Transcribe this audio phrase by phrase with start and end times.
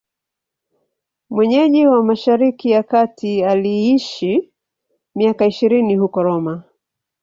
[1.29, 4.53] Mwenyeji wa Mashariki ya Kati, aliishi
[5.15, 6.63] miaka ishirini huko Roma.